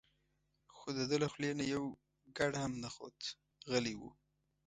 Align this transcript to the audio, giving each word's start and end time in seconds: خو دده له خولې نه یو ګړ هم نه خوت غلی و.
خو 0.75 0.87
دده 0.97 1.17
له 1.23 1.27
خولې 1.31 1.51
نه 1.59 1.63
یو 1.73 1.83
ګړ 2.37 2.51
هم 2.63 2.71
نه 2.83 2.89
خوت 2.95 3.19
غلی 3.69 3.95
و. 3.97 4.01